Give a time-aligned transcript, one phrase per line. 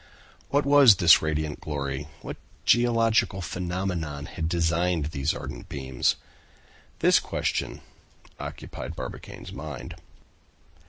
[0.49, 2.07] What was this radiant glory?
[2.23, 6.15] What geological phenomenon had designed these ardent beams?
[7.01, 7.81] This question
[8.39, 9.93] occupied Barbicane's mind.